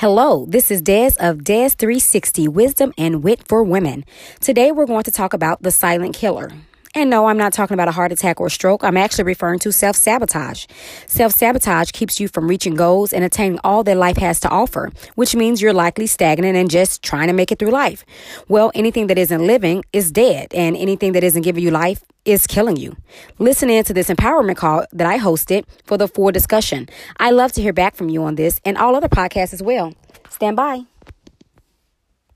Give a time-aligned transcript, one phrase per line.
[0.00, 4.04] Hello, this is Des of Des 360 Wisdom and Wit for Women.
[4.40, 6.50] Today we're going to talk about the silent killer.
[6.94, 8.84] And no, I'm not talking about a heart attack or stroke.
[8.84, 10.66] I'm actually referring to self sabotage.
[11.06, 14.92] Self sabotage keeps you from reaching goals and attaining all that life has to offer,
[15.14, 18.04] which means you're likely stagnant and just trying to make it through life.
[18.48, 22.46] Well, anything that isn't living is dead, and anything that isn't giving you life is
[22.46, 22.96] killing you.
[23.38, 26.88] Listen in to this empowerment call that I hosted for the full discussion.
[27.18, 29.94] I love to hear back from you on this and all other podcasts as well.
[30.28, 30.82] Stand by.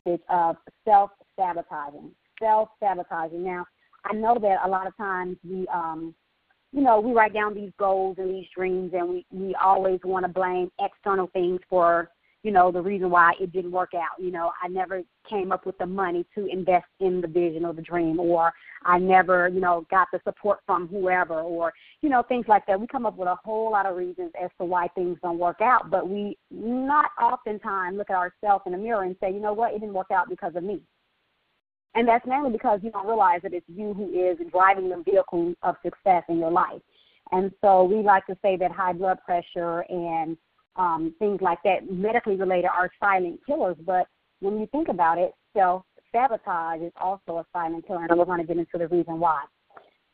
[0.07, 3.45] It's of self sabotaging, self sabotaging.
[3.45, 3.67] Now,
[4.05, 6.15] I know that a lot of times we, um,
[6.73, 10.25] you know, we write down these goals and these dreams, and we we always want
[10.25, 12.11] to blame external things for,
[12.43, 14.23] you know, the reason why it didn't work out.
[14.23, 17.73] You know, I never came up with the money to invest in the vision or
[17.73, 18.53] the dream, or
[18.85, 22.81] I never, you know, got the support from whoever, or you know, things like that.
[22.81, 25.61] We come up with a whole lot of reasons as to why things don't work
[25.61, 29.53] out, but we not oftentimes look at ourselves in the mirror and say, you know
[29.53, 30.83] what, it didn't work out because of me
[31.95, 35.55] and that's mainly because you don't realize that it's you who is driving the vehicle
[35.63, 36.81] of success in your life.
[37.33, 40.37] And so we like to say that high blood pressure and
[40.77, 43.77] um, things like that, medically related, are silent killers.
[43.85, 44.07] But
[44.41, 48.41] when you think about it, self sabotage is also a silent killer, and we're going
[48.41, 49.45] to get into the reason why.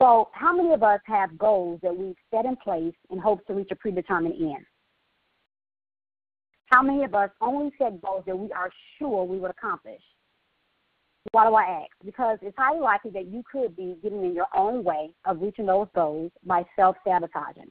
[0.00, 3.54] So, how many of us have goals that we've set in place in hopes to
[3.54, 4.64] reach a predetermined end?
[6.66, 10.02] How many of us only set goals that we are sure we would accomplish?
[11.32, 11.90] Why do I ask?
[12.04, 15.66] Because it's highly likely that you could be getting in your own way of reaching
[15.66, 17.70] those goals by self sabotaging.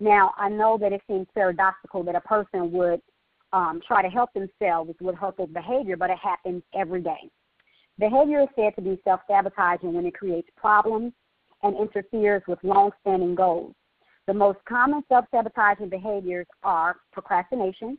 [0.00, 3.00] Now, I know that it seems paradoxical that a person would
[3.52, 7.30] um, try to help themselves with hurtful behavior, but it happens every day.
[7.98, 11.12] Behavior is said to be self sabotaging when it creates problems
[11.62, 13.74] and interferes with long standing goals.
[14.26, 17.98] The most common self sabotaging behaviors are procrastination,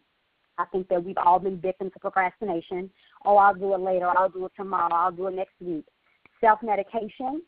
[0.57, 2.89] I think that we've all been victims of procrastination.
[3.25, 4.07] Oh, I'll do it later.
[4.07, 4.93] I'll do it tomorrow.
[4.93, 5.85] I'll do it next week.
[6.41, 7.41] Self medication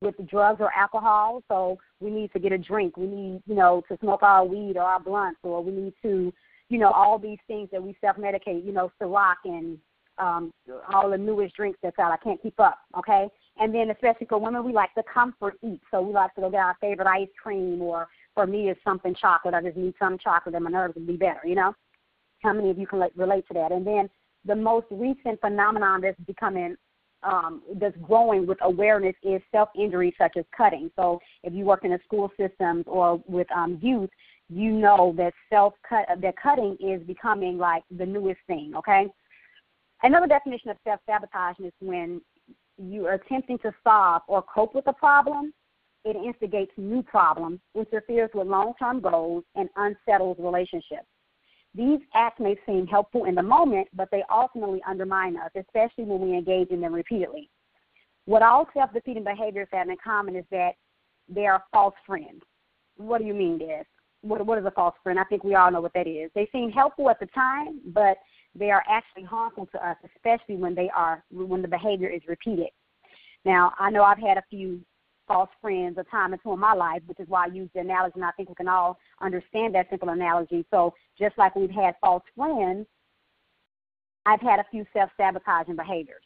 [0.00, 1.42] with drugs or alcohol.
[1.48, 2.96] So we need to get a drink.
[2.96, 6.32] We need, you know, to smoke our weed or our blunts, or we need to,
[6.68, 8.64] you know, all these things that we self medicate.
[8.64, 9.78] You know, Ciroc and
[10.18, 10.52] um,
[10.92, 12.12] all the newest drinks that's out.
[12.12, 12.78] I can't keep up.
[12.98, 13.28] Okay.
[13.58, 15.80] And then especially for women, we like to comfort eat.
[15.90, 19.14] So we like to go get our favorite ice cream, or for me, it's something
[19.14, 19.54] chocolate.
[19.54, 21.40] I just need some chocolate, and my nerves will be better.
[21.44, 21.74] You know.
[22.42, 23.72] How many of you can relate to that?
[23.72, 24.10] And then
[24.44, 26.76] the most recent phenomenon that's becoming
[27.22, 30.90] um, that's growing with awareness is self-injury, such as cutting.
[30.96, 34.10] So if you work in the school systems or with um, youth,
[34.48, 38.72] you know that self-cut that cutting is becoming like the newest thing.
[38.76, 39.06] Okay.
[40.02, 42.20] Another definition of self-sabotage is when
[42.78, 45.52] you are attempting to solve or cope with a problem.
[46.04, 51.08] It instigates new problems, interferes with long-term goals, and unsettles relationships.
[51.76, 56.20] These acts may seem helpful in the moment, but they ultimately undermine us, especially when
[56.20, 57.50] we engage in them repeatedly.
[58.24, 60.72] What all self defeating behaviors have in common is that
[61.28, 62.42] they are false friends.
[62.96, 63.84] What do you mean, Des?
[64.22, 65.18] What, what is a false friend?
[65.18, 66.30] I think we all know what that is.
[66.34, 68.16] They seem helpful at the time, but
[68.54, 72.70] they are actually harmful to us, especially when they are when the behavior is repeated.
[73.44, 74.80] Now, I know I've had a few
[75.26, 77.80] false friends a time or two in my life, which is why I use the
[77.80, 80.64] analogy, and I think we can all understand that simple analogy.
[80.70, 82.86] So just like we've had false friends,
[84.24, 86.22] I've had a few self-sabotaging behaviors.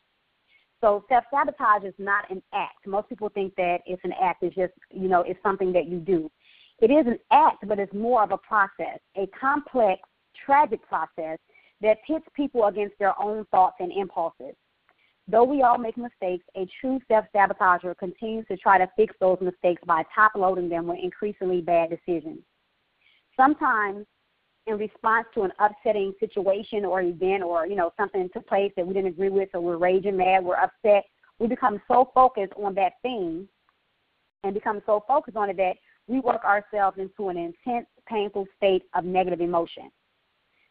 [0.81, 2.87] So self-sabotage is not an act.
[2.87, 4.43] Most people think that it's an act.
[4.43, 6.31] It's just, you know, it's something that you do.
[6.81, 10.01] It is an act, but it's more of a process, a complex,
[10.47, 11.39] tragic process
[11.83, 14.55] that pits people against their own thoughts and impulses.
[15.31, 19.39] Though we all make mistakes, a true self sabotager continues to try to fix those
[19.41, 22.41] mistakes by top loading them with increasingly bad decisions.
[23.37, 24.07] Sometimes,
[24.67, 28.85] in response to an upsetting situation or event or you know something took place that
[28.85, 31.05] we didn't agree with, or we're raging mad, we're upset,
[31.39, 33.47] we become so focused on that thing
[34.43, 35.77] and become so focused on it that
[36.09, 39.93] we work ourselves into an intense, painful state of negative emotion.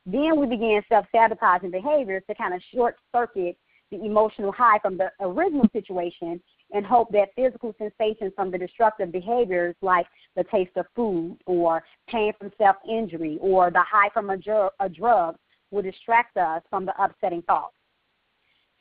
[0.06, 3.58] Then we begin self sabotaging behaviors to kind of short circuit
[3.92, 6.42] the emotional high from the original situation
[6.72, 10.06] and hope that physical sensations from the destructive behaviors like
[10.36, 14.38] the taste of food or pain from self injury or the high from a,
[14.80, 15.36] a drug
[15.72, 17.74] will distract us from the upsetting thoughts.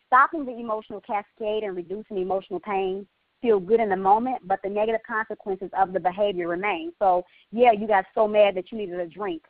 [0.07, 3.07] Stopping the emotional cascade and reducing emotional pain
[3.43, 6.93] feel good in the moment, but the negative consequences of the behavior remain.
[6.99, 9.43] So, yeah, you got so mad that you needed a drink.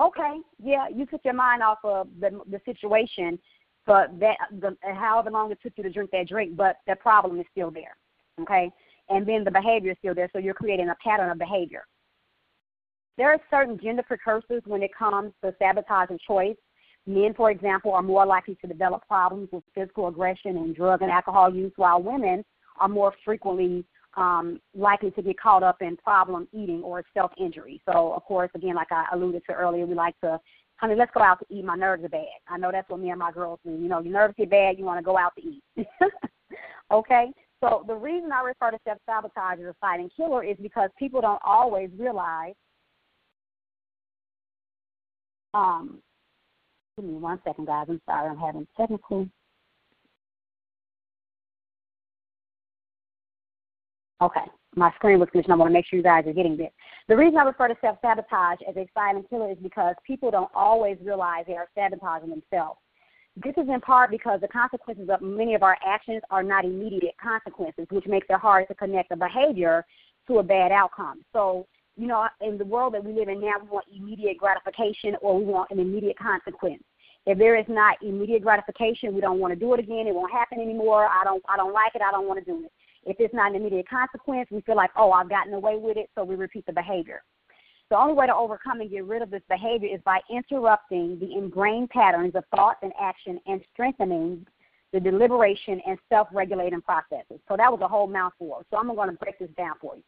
[0.00, 3.38] Okay, yeah, you took your mind off of the the situation
[3.86, 7.38] but that the however long it took you to drink that drink, but the problem
[7.40, 7.96] is still there.
[8.40, 8.70] Okay?
[9.08, 11.86] And then the behavior is still there, so you're creating a pattern of behavior.
[13.16, 16.56] There are certain gender precursors when it comes to sabotaging choice.
[17.06, 21.10] Men, for example, are more likely to develop problems with physical aggression and drug and
[21.10, 22.44] alcohol use, while women
[22.78, 23.84] are more frequently
[24.16, 27.80] um, likely to get caught up in problem eating or self injury.
[27.86, 30.40] So, of course, again, like I alluded to earlier, we like to,
[30.76, 31.64] honey, let's go out to eat.
[31.64, 32.26] My nerves are bad.
[32.48, 33.72] I know that's what me and my girls do.
[33.72, 35.62] You know, your nerves get bad, you want to go out to eat.
[36.90, 37.32] okay?
[37.60, 41.20] So, the reason I refer to self sabotage as a silent killer is because people
[41.20, 42.54] don't always realize.
[45.54, 46.02] Um,
[46.96, 47.86] give me one second, guys.
[47.88, 49.26] I'm sorry, I'm having technical
[54.20, 54.44] Okay.
[54.76, 55.50] My screen was glitching.
[55.50, 56.70] I want to make sure you guys are getting this.
[57.08, 60.50] The reason I refer to self sabotage as a silent killer is because people don't
[60.54, 62.78] always realize they are sabotaging themselves.
[63.42, 67.14] This is in part because the consequences of many of our actions are not immediate
[67.22, 69.84] consequences, which makes it hard to connect a behavior
[70.26, 71.22] to a bad outcome.
[71.32, 75.16] So, you know, in the world that we live in now, we want immediate gratification
[75.22, 76.82] or we want an immediate consequence.
[77.24, 80.06] If there is not immediate gratification, we don't want to do it again.
[80.06, 81.06] It won't happen anymore.
[81.06, 82.02] I don't I don't like it.
[82.02, 82.72] I don't want to do it.
[83.06, 86.10] If it's not an immediate consequence, we feel like, oh, I've gotten away with it,
[86.14, 87.22] so we repeat the behavior.
[87.88, 91.32] The only way to overcome and get rid of this behavior is by interrupting the
[91.32, 94.44] ingrained patterns of thought and action and strengthening
[94.92, 97.38] the deliberation and self regulating processes.
[97.48, 98.64] So that was a whole mouthful.
[98.70, 100.02] So I'm going to break this down for you.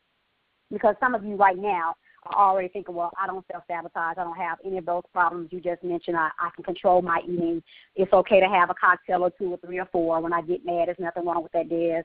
[0.72, 1.94] Because some of you right now
[2.26, 4.18] are already thinking, well, I don't self sabotage.
[4.18, 6.16] I don't have any of those problems you just mentioned.
[6.16, 7.62] I, I can control my eating.
[7.94, 10.66] It's okay to have a cocktail or two or three or four when I get
[10.66, 10.88] mad.
[10.88, 12.02] There's nothing wrong with that, Des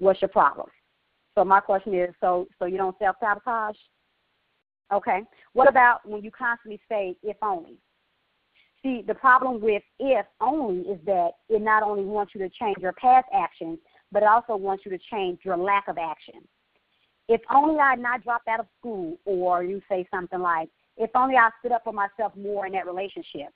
[0.00, 0.66] what's your problem?
[1.36, 3.76] So my question is, so so you don't self sabotage?
[4.92, 5.20] Okay.
[5.52, 7.76] What about when you constantly say if only?
[8.82, 12.78] See, the problem with if only is that it not only wants you to change
[12.78, 13.78] your past actions,
[14.10, 16.40] but it also wants you to change your lack of action.
[17.28, 21.10] If only I had not dropped out of school, or you say something like, if
[21.14, 23.50] only I stood up for myself more in that relationship.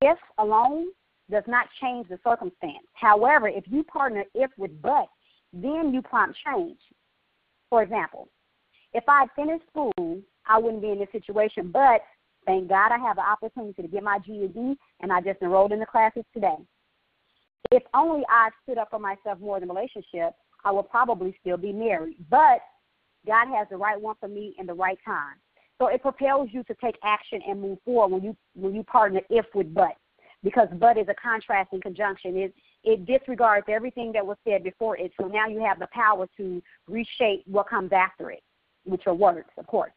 [0.00, 0.86] If alone
[1.30, 2.86] does not change the circumstance.
[2.94, 5.08] However, if you partner if with but,
[5.52, 6.78] then you prompt change.
[7.70, 8.28] For example,
[8.92, 12.02] if I had finished school, I wouldn't be in this situation, but
[12.46, 15.80] thank God I have the opportunity to get my GED, and I just enrolled in
[15.80, 16.56] the classes today.
[17.70, 20.34] If only I stood up for myself more in the relationship,
[20.64, 22.16] I would probably still be married.
[22.28, 22.60] But
[23.26, 25.36] God has the right one for me in the right time.
[25.78, 29.20] So it propels you to take action and move forward when you when you partner
[29.30, 29.96] if with but
[30.44, 32.36] because but is a contrasting conjunction.
[32.36, 35.12] It it disregards everything that was said before it.
[35.20, 38.42] So now you have the power to reshape what comes after it,
[38.84, 39.92] with your words, of course.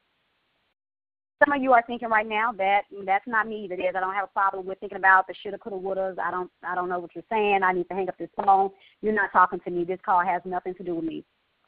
[1.43, 3.75] Some of you are thinking right now that mm, that's not me either.
[3.75, 6.17] Is I don't have a problem with thinking about the shoulda, coulda, wouldas.
[6.17, 7.61] I don't I don't know what you're saying.
[7.61, 8.69] I need to hang up this phone.
[9.01, 9.83] You're not talking to me.
[9.83, 11.25] This call has nothing to do with me.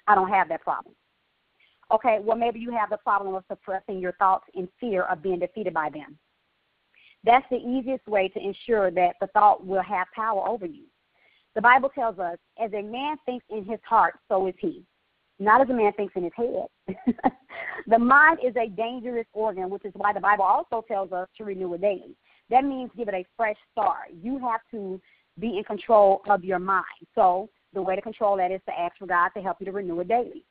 [0.07, 0.95] I don't have that problem.
[1.91, 5.39] Okay, well maybe you have the problem of suppressing your thoughts in fear of being
[5.39, 6.17] defeated by them.
[7.23, 10.85] That's the easiest way to ensure that the thought will have power over you.
[11.57, 14.83] The Bible tells us, as a man thinks in his heart, so is he.
[15.39, 16.67] Not as a man thinks in his head.
[17.87, 21.45] the mind is a dangerous organ, which is why the Bible also tells us to
[21.45, 22.15] renew it daily.
[22.51, 24.09] That means give it a fresh start.
[24.21, 25.01] You have to
[25.39, 26.85] be in control of your mind.
[27.15, 29.71] So the way to control that is to ask for God to help you to
[29.71, 30.43] renew it daily.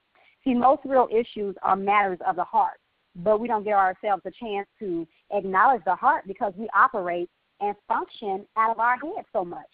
[0.43, 2.81] See, most real issues are matters of the heart
[3.19, 7.31] but we don't give ourselves a chance to acknowledge the heart because we operate
[7.61, 9.65] and function out of our head so much.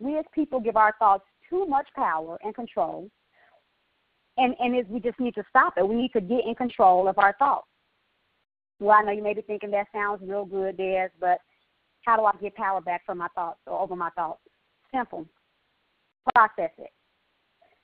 [0.00, 3.08] We as people give our thoughts too much power and control,
[4.36, 5.86] and and is we just need to stop it.
[5.86, 7.66] We need to get in control of our thoughts.
[8.80, 11.38] Well, I know you may be thinking that sounds real good, Des, but
[12.06, 14.40] how do I get power back from my thoughts or over my thoughts?
[14.92, 15.26] Simple.
[16.34, 16.90] Process it.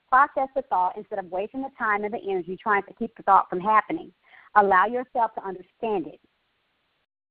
[0.09, 3.23] Process the thought instead of wasting the time and the energy trying to keep the
[3.23, 4.11] thought from happening.
[4.55, 6.19] Allow yourself to understand it,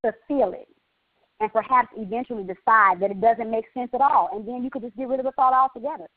[0.04, 0.68] to feel it,
[1.40, 4.30] and perhaps eventually decide that it doesn't make sense at all.
[4.32, 6.08] And then you could just get rid of the thought altogether.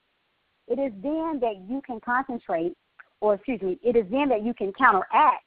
[0.68, 2.74] It is then that you can concentrate,
[3.22, 5.44] or excuse me, it is then that you can counteract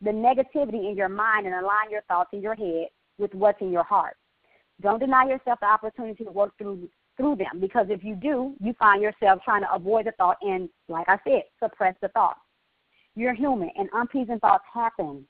[0.00, 3.70] the negativity in your mind and align your thoughts in your head with what's in
[3.70, 4.16] your heart.
[4.80, 8.72] Don't deny yourself the opportunity to work through through them because if you do, you
[8.78, 12.38] find yourself trying to avoid the thought and, like I said, suppress the thought.
[13.14, 15.26] You're human, and unpleasant thoughts happen,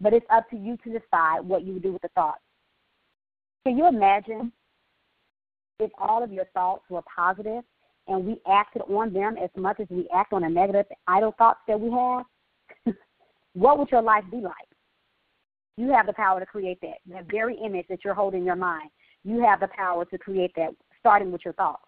[0.00, 2.40] but it's up to you to decide what you do with the thoughts.
[3.66, 4.52] Can you imagine
[5.78, 7.62] if all of your thoughts were positive
[8.06, 11.60] and we acted on them as much as we act on the negative, idle thoughts
[11.68, 12.94] that we have?
[13.52, 14.54] what would your life be like?
[15.76, 16.98] You have the power to create that.
[17.06, 18.90] That very image that you're holding in your mind,
[19.24, 21.82] you have the power to create that, starting with your thoughts.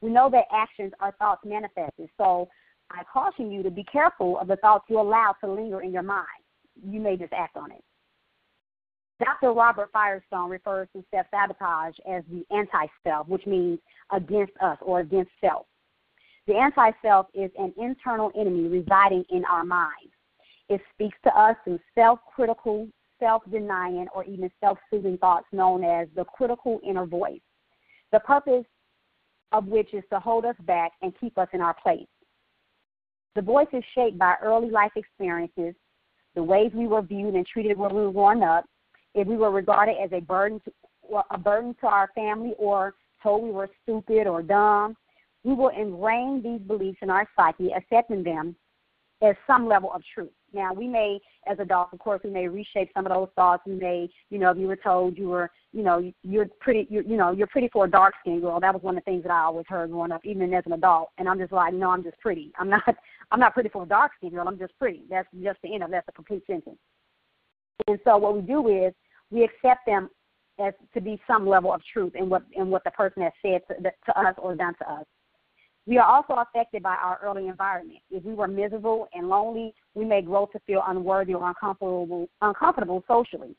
[0.00, 2.08] We know that actions are thoughts manifested.
[2.16, 2.48] So
[2.90, 6.02] I caution you to be careful of the thoughts you allow to linger in your
[6.02, 6.26] mind.
[6.86, 7.82] You may just act on it.
[9.22, 9.52] Dr.
[9.52, 13.78] Robert Firestone refers to self sabotage as the anti self, which means
[14.12, 15.66] against us or against self.
[16.46, 20.12] The anti self is an internal enemy residing in our minds.
[20.68, 22.88] It speaks to us through self critical,
[23.20, 27.40] self denying, or even self soothing thoughts known as the critical inner voice.
[28.12, 28.64] The purpose
[29.52, 32.06] of which is to hold us back and keep us in our place.
[33.36, 35.74] The voice is shaped by early life experiences,
[36.34, 38.64] the ways we were viewed and treated when we were growing up,
[39.14, 43.42] if we were regarded as a burden to, a burden to our family or told
[43.42, 44.96] we were stupid or dumb,
[45.44, 48.56] we will ingrain these beliefs in our psyche, accepting them
[49.22, 50.30] as some level of truth.
[50.52, 53.62] Now, we may, as adults, of course, we may reshape some of those thoughts.
[53.66, 57.02] We may, you know, if you were told you were, you know, you're pretty, you're,
[57.02, 58.60] you know, you're pretty for a dark skinned girl.
[58.60, 60.72] That was one of the things that I always heard growing up, even as an
[60.72, 61.10] adult.
[61.18, 62.52] And I'm just like, no, I'm just pretty.
[62.58, 62.82] I'm not,
[63.30, 64.46] I'm not pretty for a dark skinned girl.
[64.46, 65.02] I'm just pretty.
[65.10, 66.78] That's just the end of that's a complete sentence.
[67.88, 68.94] And so what we do is
[69.34, 70.08] we accept them
[70.60, 73.60] as to be some level of truth in what in what the person has said
[73.68, 75.04] to, to us or done to us.
[75.86, 77.98] We are also affected by our early environment.
[78.10, 83.04] If we were miserable and lonely, we may grow to feel unworthy or uncomfortable, uncomfortable
[83.06, 83.54] socially.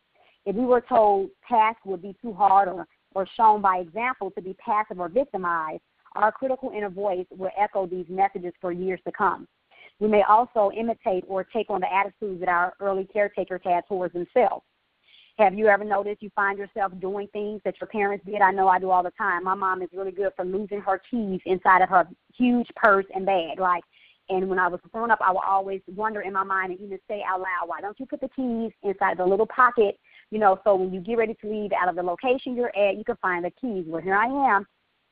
[0.45, 4.41] If we were told tasks would be too hard or, or shown by example to
[4.41, 5.81] be passive or victimized,
[6.15, 9.47] our critical inner voice will echo these messages for years to come.
[9.99, 14.13] We may also imitate or take on the attitudes that our early caretakers had towards
[14.13, 14.63] themselves.
[15.37, 18.41] Have you ever noticed you find yourself doing things that your parents did?
[18.41, 19.43] I know I do all the time.
[19.43, 23.25] My mom is really good for losing her keys inside of her huge purse and
[23.25, 23.59] bag.
[23.59, 23.83] Like,
[24.29, 26.99] and when I was growing up, I would always wonder in my mind and even
[27.09, 29.99] say out loud, "Why don't you put the keys inside the little pocket?"
[30.31, 32.95] You know, so when you get ready to leave out of the location you're at,
[32.95, 33.85] you can find the keys.
[33.87, 34.65] Well, here I am,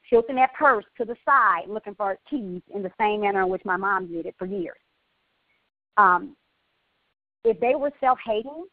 [0.09, 3.65] tilting that purse to the side, looking for keys in the same manner in which
[3.65, 4.79] my mom did it for years.
[5.97, 6.37] Um,
[7.43, 8.65] if they were self-hating,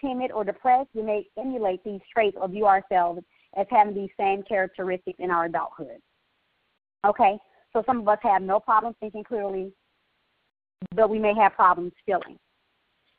[0.00, 3.20] timid, or depressed, we may emulate these traits or view ourselves
[3.56, 5.98] as having these same characteristics in our adulthood.
[7.06, 7.38] Okay,
[7.72, 9.72] so some of us have no problem thinking clearly,
[10.94, 12.38] but we may have problems feeling.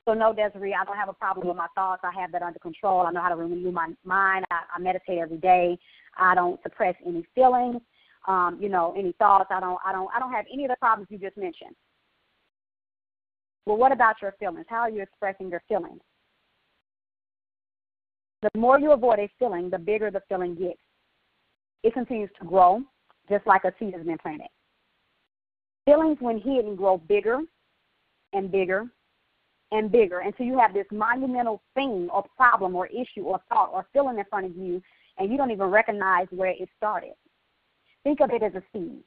[0.06, 2.02] So no, Desiree, I don't have a problem with my thoughts.
[2.04, 3.02] I have that under control.
[3.02, 4.46] I know how to renew my mind.
[4.50, 5.78] I, I meditate every day.
[6.18, 7.78] I don't suppress any feelings,
[8.28, 9.50] um, you know, any thoughts.
[9.52, 11.76] I don't, I don't, I don't have any of the problems you just mentioned.
[13.66, 14.66] Well, what about your feelings?
[14.68, 16.02] How are you expressing your feelings?
[18.42, 20.80] The more you avoid a feeling, the bigger the feeling gets.
[21.84, 22.82] It continues to grow,
[23.30, 24.48] just like a seed has been planted.
[25.86, 27.40] Feelings, when hidden, grow bigger
[28.34, 28.88] and bigger
[29.72, 33.86] and bigger until you have this monumental thing or problem or issue or thought or
[33.94, 34.82] feeling in front of you,
[35.18, 37.14] and you don't even recognize where it started.
[38.04, 39.04] Think of it as a seed.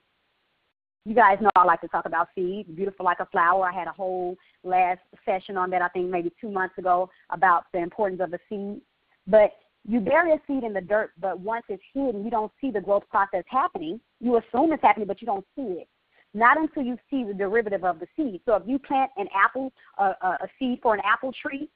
[1.05, 3.69] You guys know I like to talk about seeds, beautiful like a flower.
[3.69, 7.65] I had a whole last session on that, I think maybe two months ago, about
[7.73, 8.81] the importance of a seed.
[9.27, 9.53] But
[9.87, 12.81] you bury a seed in the dirt, but once it's hidden, you don't see the
[12.81, 14.01] growth process happening.
[14.21, 15.89] You assume it's happening, but you don't see it.
[16.33, 18.41] Not until you see the derivative of the seed.
[18.45, 21.69] So if you plant an apple, uh, a seed for an apple tree,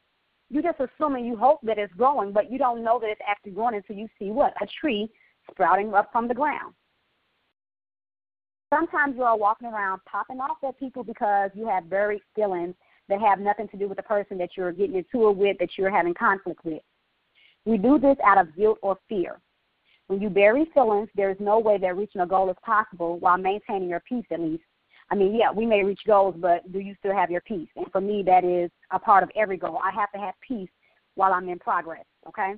[0.51, 3.21] you're just assume and you hope that it's growing, but you don't know that it's
[3.29, 4.55] actually growing until you see what?
[4.63, 5.11] A tree
[5.51, 6.75] sprouting up from the ground.
[8.73, 12.75] Sometimes you are walking around popping off at people because you have buried feelings
[13.09, 15.71] that have nothing to do with the person that you're getting into it with, that
[15.77, 16.83] you're having conflict with.
[17.69, 19.43] We do this out of guilt or fear.
[20.07, 23.37] When you bury feelings, there is no way that reaching a goal is possible while
[23.37, 24.63] maintaining your peace at least.
[25.11, 27.69] I mean, yeah, we may reach goals, but do you still have your peace?
[27.77, 29.79] And for me, that is a part of every goal.
[29.85, 30.71] I have to have peace
[31.15, 32.55] while I'm in progress, okay?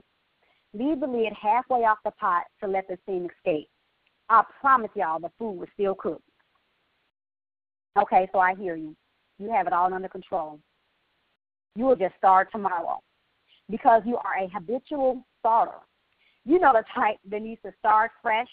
[0.74, 3.68] Leave the lid halfway off the pot to let the steam escape.
[4.28, 6.22] I promise y'all the food will still cook.
[8.00, 8.94] Okay, so I hear you.
[9.40, 10.60] You have it all under control.
[11.74, 13.00] You will just start tomorrow
[13.70, 15.78] because you are a habitual starter.
[16.44, 18.48] You know the type that needs to start fresh.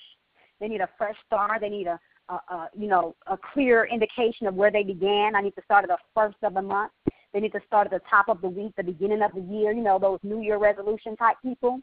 [0.60, 1.62] They need a fresh start.
[1.62, 5.36] They need a, a, a you know a clear indication of where they began.
[5.36, 6.92] I need to start at the first of the month.
[7.34, 9.72] They need to start at the top of the week, the beginning of the year.
[9.72, 11.82] You know those New Year resolution type people.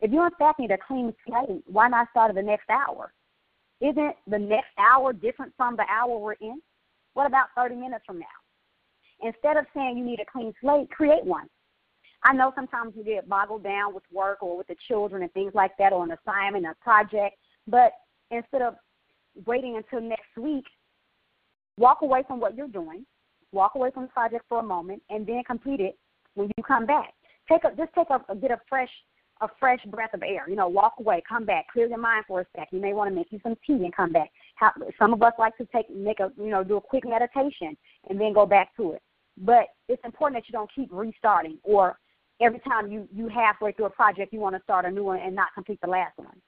[0.00, 3.12] If you in fact need a clean slate, why not start at the next hour?
[3.80, 6.60] Isn't the next hour different from the hour we're in?
[7.14, 8.26] What about 30 minutes from now?
[9.22, 11.48] Instead of saying you need a clean slate, create one.
[12.24, 15.52] I know sometimes you get boggled down with work or with the children and things
[15.54, 17.36] like that, or an assignment, a project.
[17.66, 17.92] But
[18.30, 18.76] instead of
[19.46, 20.64] waiting until next week,
[21.76, 23.04] walk away from what you're doing,
[23.52, 25.98] walk away from the project for a moment, and then complete it
[26.34, 27.12] when you come back.
[27.50, 28.88] Take a just take a, get a fresh
[29.42, 30.48] a fresh breath of air.
[30.48, 32.68] You know, walk away, come back, clear your mind for a sec.
[32.70, 34.30] You may want to make you some tea and come back.
[34.54, 37.76] How, some of us like to take make a you know do a quick meditation
[38.08, 39.02] and then go back to it.
[39.36, 41.98] But it's important that you don't keep restarting or
[42.40, 45.20] every time you you halfway through a project, you want to start a new one
[45.20, 46.40] and not complete the last one.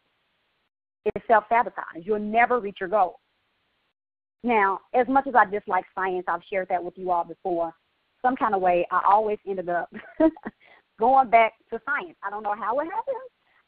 [1.05, 2.03] It's self sabotage.
[2.03, 3.21] You'll never reach your goal.
[4.43, 7.73] Now, as much as I dislike science, I've shared that with you all before.
[8.23, 9.91] Some kind of way, I always ended up
[10.99, 12.17] going back to science.
[12.23, 13.17] I don't know how it happened.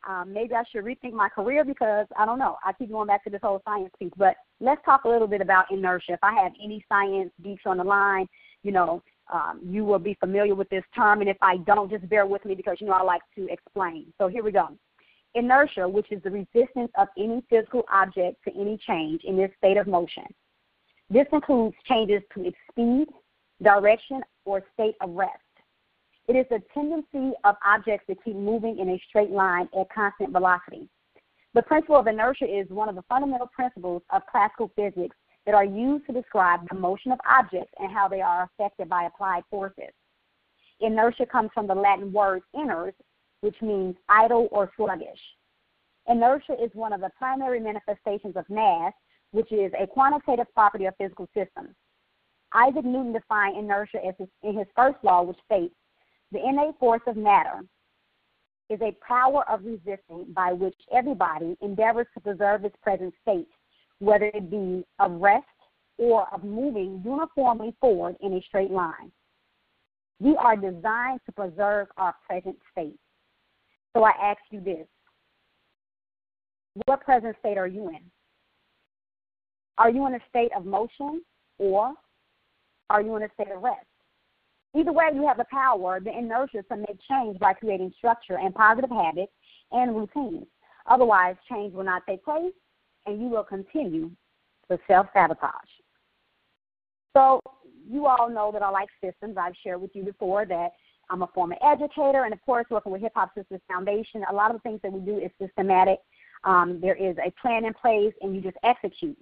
[0.08, 2.56] Um, maybe I should rethink my career because I don't know.
[2.64, 4.12] I keep going back to this whole science piece.
[4.16, 6.12] But let's talk a little bit about inertia.
[6.12, 8.26] If I have any science geeks on the line,
[8.62, 11.20] you know, um, you will be familiar with this term.
[11.20, 14.12] And if I don't, just bear with me because you know I like to explain.
[14.18, 14.68] So here we go.
[15.34, 19.76] Inertia, which is the resistance of any physical object to any change in its state
[19.76, 20.24] of motion.
[21.10, 23.06] This includes changes to its speed,
[23.62, 25.32] direction, or state of rest.
[26.28, 30.32] It is the tendency of objects to keep moving in a straight line at constant
[30.32, 30.88] velocity.
[31.54, 35.16] The principle of inertia is one of the fundamental principles of classical physics
[35.48, 39.04] that are used to describe the motion of objects and how they are affected by
[39.04, 39.94] applied forces.
[40.80, 42.92] Inertia comes from the Latin word iners,
[43.40, 45.18] which means idle or sluggish.
[46.06, 48.92] Inertia is one of the primary manifestations of mass,
[49.30, 51.74] which is a quantitative property of physical systems.
[52.52, 55.74] Isaac Newton defined inertia his, in his first law, which states
[56.30, 57.62] the innate force of matter
[58.68, 63.48] is a power of resisting by which everybody endeavors to preserve its present state,
[64.00, 65.46] whether it be of rest
[65.96, 69.10] or of moving uniformly forward in a straight line.
[70.20, 72.98] We are designed to preserve our present state.
[73.96, 74.86] So I ask you this
[76.86, 78.00] what present state are you in?
[79.78, 81.22] Are you in a state of motion
[81.58, 81.92] or
[82.90, 83.86] are you in a state of rest?
[84.76, 88.54] Either way, you have the power, the inertia to make change by creating structure and
[88.54, 89.32] positive habits
[89.72, 90.46] and routines.
[90.86, 92.52] Otherwise, change will not take place
[93.08, 94.10] and you will continue
[94.70, 95.52] to self sabotage.
[97.16, 97.40] So,
[97.90, 99.36] you all know that I like systems.
[99.38, 100.72] I've shared with you before that
[101.10, 104.50] I'm a former educator, and of course, working with Hip Hop Sisters Foundation, a lot
[104.50, 106.00] of the things that we do is systematic.
[106.44, 109.16] Um, there is a plan in place, and you just execute.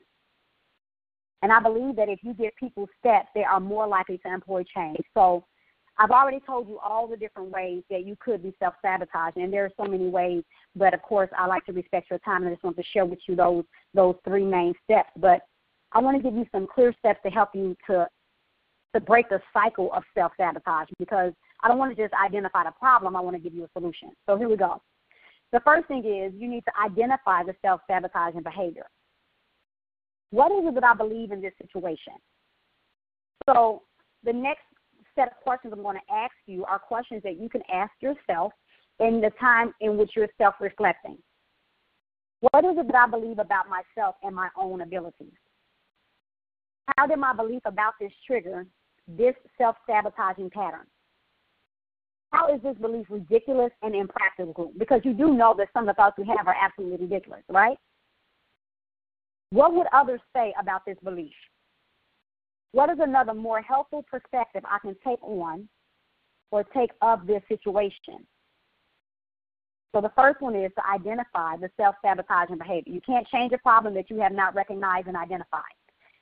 [1.43, 4.65] And I believe that if you give people steps, they are more likely to employ
[4.75, 4.99] change.
[5.15, 5.45] So
[5.99, 9.53] I've already told you all the different ways that you could be self sabotaging, and
[9.53, 10.43] there are so many ways.
[10.75, 13.07] But of course, I like to respect your time, and I just want to share
[13.07, 15.11] with you those those three main steps.
[15.17, 15.43] But
[15.93, 18.07] I want to give you some clear steps to help you to
[18.95, 21.33] to break the cycle of self sabotage because
[21.63, 23.17] I don't want to just identify the problem.
[23.17, 24.11] I want to give you a solution.
[24.27, 24.83] So here we go.
[25.53, 28.87] The first thing is you need to identify the self sabotaging behavior.
[30.31, 32.15] What is it that I believe in this situation?
[33.47, 33.83] So
[34.25, 34.65] the next
[35.17, 38.53] set of questions I'm going to ask you are questions that you can ask yourself
[39.01, 41.19] in the time in which you're self reflecting.
[42.41, 45.33] What is it that I believe about myself and my own abilities?
[46.97, 48.67] How did my belief about this trigger
[49.09, 50.87] this self sabotaging pattern?
[52.33, 54.73] How is this belief ridiculous and impractical?
[54.79, 57.79] Because you do know that some of the thoughts we have are absolutely ridiculous, right?
[59.51, 61.33] What would others say about this belief?
[62.73, 65.69] What is another more helpful perspective I can take on
[66.51, 68.27] or take of this situation?
[69.95, 72.93] So the first one is to identify the self sabotaging behavior.
[72.93, 75.63] You can't change a problem that you have not recognized and identified.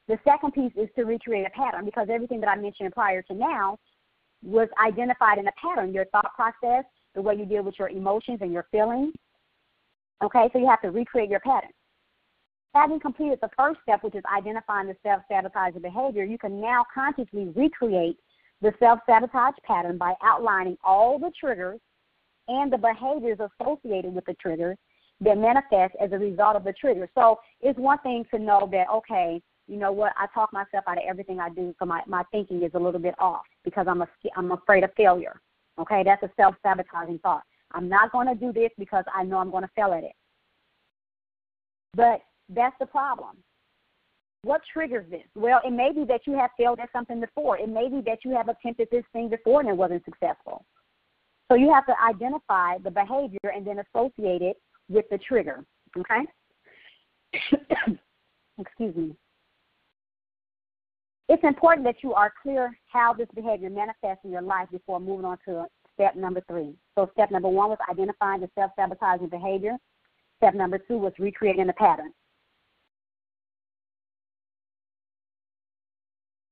[0.06, 3.34] The second piece is to recreate a pattern because everything that I mentioned prior to
[3.34, 3.78] now
[4.44, 8.38] was identified in a pattern your thought process, the way you deal with your emotions
[8.42, 9.14] and your feelings.
[10.22, 11.70] Okay, so you have to recreate your pattern.
[12.74, 16.84] Having completed the first step, which is identifying the self sabotaging behavior, you can now
[16.92, 18.18] consciously recreate
[18.62, 21.78] the self sabotage pattern by outlining all the triggers
[22.48, 24.76] and the behaviors associated with the triggers
[25.20, 27.08] that manifest as a result of the trigger.
[27.14, 30.98] So it's one thing to know that, okay, you know what, I talk myself out
[30.98, 34.02] of everything I do, so my, my thinking is a little bit off because I'm,
[34.02, 35.40] a, I'm afraid of failure.
[35.78, 37.42] Okay, that's a self sabotaging thought.
[37.72, 40.12] I'm not going to do this because I know I'm going to fail at it.
[41.94, 43.36] But that's the problem.
[44.42, 45.24] What triggers this?
[45.34, 47.58] Well, it may be that you have failed at something before.
[47.58, 50.64] It may be that you have attempted this thing before and it wasn't successful.
[51.50, 54.56] So you have to identify the behavior and then associate it
[54.88, 55.64] with the trigger.
[55.96, 56.24] Okay?
[58.58, 59.16] Excuse me.
[61.28, 65.24] It's important that you are clear how this behavior manifests in your life before moving
[65.24, 66.74] on to step number three.
[66.94, 69.76] So, step number one was identifying the self sabotaging behavior.
[70.36, 72.12] Step number two was recreating the pattern.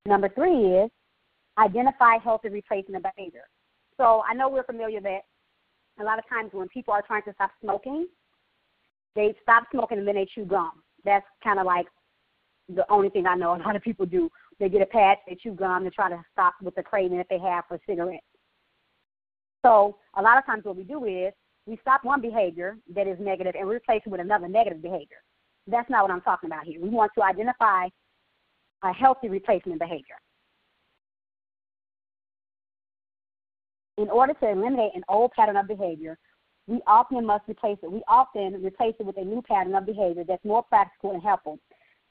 [0.06, 0.90] Number three is
[1.58, 3.44] identify healthy replacement behavior.
[3.96, 5.20] So I know we're familiar that
[6.00, 8.06] a lot of times when people are trying to stop smoking,
[9.14, 10.82] they stop smoking and then they chew gum.
[11.04, 11.86] That's kind of like
[12.68, 14.30] the only thing I know a lot of people do.
[14.58, 17.26] They get a patch, they chew gum to try to stop with the craving that
[17.28, 18.24] they have for cigarettes.
[19.64, 21.32] So a lot of times what we do is
[21.66, 25.18] we stop one behavior that is negative and we replace it with another negative behavior.
[25.66, 26.80] That's not what I'm talking about here.
[26.80, 27.88] We want to identify
[28.82, 30.16] a healthy replacement behavior.
[33.98, 36.18] In order to eliminate an old pattern of behavior,
[36.66, 37.90] we often must replace it.
[37.90, 41.58] We often replace it with a new pattern of behavior that's more practical and helpful.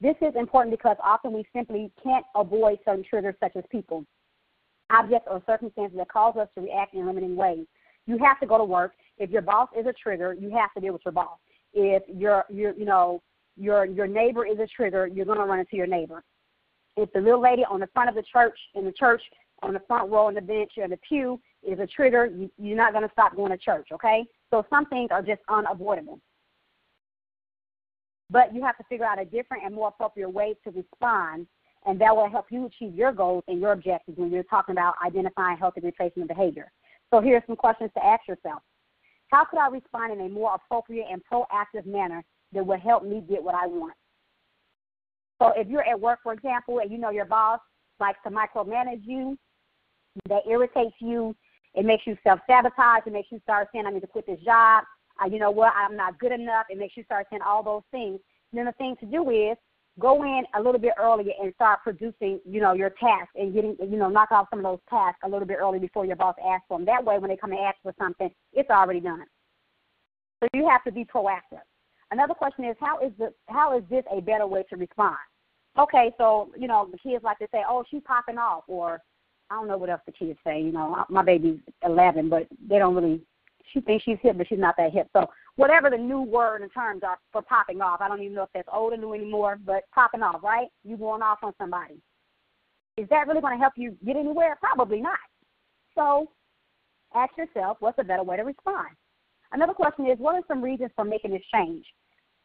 [0.00, 4.04] This is important because often we simply can't avoid certain triggers such as people,
[4.90, 7.66] objects, or circumstances that cause us to react in limiting ways.
[8.06, 8.92] You have to go to work.
[9.18, 11.38] If your boss is a trigger, you have to deal with your boss.
[11.72, 13.22] If your your you know
[13.56, 16.24] your your neighbor is a trigger, you're going to run into your neighbor.
[16.96, 19.22] If the little lady on the front of the church in the church
[19.62, 22.50] on the front row on the bench or in the pew is a trigger, you,
[22.58, 23.88] you're not going to stop going to church.
[23.92, 26.20] Okay, so some things are just unavoidable.
[28.28, 31.46] But you have to figure out a different and more appropriate way to respond,
[31.86, 34.94] and that will help you achieve your goals and your objectives when you're talking about
[35.04, 36.72] identifying healthy replacement behavior.
[37.12, 38.62] So here are some questions to ask yourself.
[39.28, 43.22] How could I respond in a more appropriate and proactive manner that will help me
[43.28, 43.94] get what I want?
[45.42, 47.58] So if you're at work, for example, and you know your boss
[47.98, 49.36] likes to micromanage you,
[50.28, 51.34] that irritates you,
[51.74, 54.38] it makes you self sabotage, it makes you start saying, I need to quit this
[54.44, 54.84] job,
[55.20, 57.82] uh, you know what, I'm not good enough, it makes you start saying all those
[57.90, 58.20] things.
[58.52, 59.56] Then the thing to do is
[59.98, 63.76] go in a little bit earlier and start producing, you know, your tasks and getting,
[63.80, 66.36] you know, knock off some of those tasks a little bit early before your boss
[66.46, 66.86] asks for them.
[66.86, 69.24] That way, when they come and ask for something, it's already done.
[70.40, 71.62] So you have to be proactive.
[72.12, 75.16] Another question is how is the how is this a better way to respond?
[75.78, 79.00] Okay, so you know the kids like to say, "Oh, she's popping off," or
[79.50, 80.60] I don't know what else the kids say.
[80.60, 83.22] You know, my baby's 11, but they don't really.
[83.72, 85.08] She thinks she's hip, but she's not that hip.
[85.14, 88.00] So whatever the new word and terms are for popping off.
[88.00, 90.68] I don't even know if that's old or new anymore, but popping off, right?
[90.84, 92.00] You going off on somebody.
[92.96, 94.58] Is that really going to help you get anywhere?
[94.60, 95.18] Probably not.
[95.94, 96.30] So
[97.14, 98.88] ask yourself, what's a better way to respond?
[99.52, 101.84] Another question is, what are some reasons for making this change?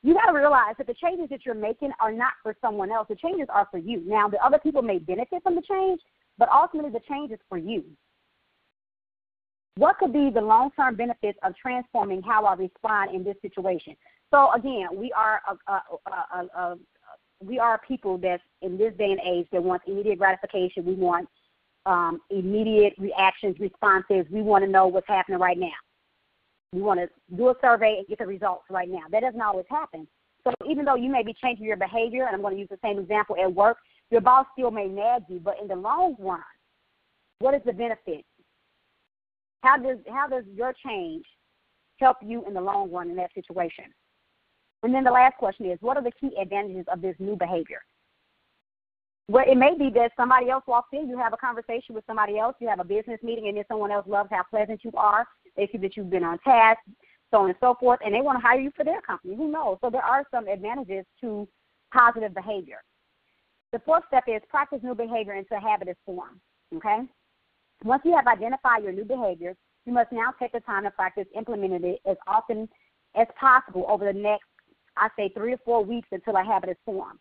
[0.04, 3.08] You got to realize that the changes that you're making are not for someone else.
[3.10, 4.04] The changes are for you.
[4.06, 6.00] Now, the other people may benefit from the change,
[6.38, 7.84] but ultimately the change is for you.
[9.76, 13.96] What could be the long term benefits of transforming how I respond in this situation?
[14.34, 16.78] So again, we are a, a, a,
[17.44, 20.84] we are people that's in this day and age that wants immediate gratification.
[20.86, 21.30] We want
[21.86, 24.26] um, immediate reactions, responses.
[24.32, 25.68] We want to know what's happening right now.
[26.74, 29.04] We want to do a survey and get the results right now.
[29.12, 30.08] That doesn't always happen.
[30.44, 32.80] So even though you may be changing your behavior, and I'm going to use the
[32.84, 33.78] same example at work,
[34.12, 36.40] your boss still may nag you, but in the long run,
[37.40, 38.26] what is the benefit?
[39.62, 41.26] How does how does your change
[42.00, 43.86] help you in the long run in that situation?
[44.84, 47.82] And then the last question is, what are the key advantages of this new behavior?
[49.28, 52.38] Well, it may be that somebody else walks in, you have a conversation with somebody
[52.38, 55.28] else, you have a business meeting, and then someone else loves how pleasant you are.
[55.58, 56.80] They see that you've been on task,
[57.32, 59.36] so on and so forth, and they want to hire you for their company.
[59.36, 59.78] Who knows?
[59.82, 61.48] So there are some advantages to
[61.92, 62.80] positive behavior.
[63.74, 66.40] The fourth step is practice new behavior a habit as form.
[66.76, 67.00] Okay?
[67.84, 71.26] Once you have identified your new behaviors, you must now take the time to practice
[71.36, 72.68] implementing it as often
[73.16, 74.46] as possible over the next,
[74.96, 77.20] I say, three to four weeks until a habit is formed.